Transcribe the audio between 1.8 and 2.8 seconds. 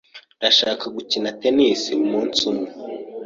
umunsi umwe.